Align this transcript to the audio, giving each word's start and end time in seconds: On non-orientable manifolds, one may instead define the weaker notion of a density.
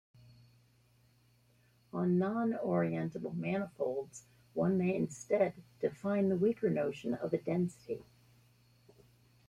On 1.93 2.17
non-orientable 2.17 3.35
manifolds, 3.35 4.23
one 4.55 4.75
may 4.75 4.95
instead 4.95 5.53
define 5.79 6.27
the 6.29 6.35
weaker 6.35 6.71
notion 6.71 7.13
of 7.13 7.33
a 7.33 7.37
density. 7.37 8.01